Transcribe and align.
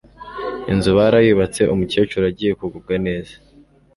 inzu 0.71 0.89
barayubatse 0.97 1.61
umukecuru 1.73 2.23
agiye 2.31 2.53
kugubwa 2.59 2.93
neza 3.05 3.35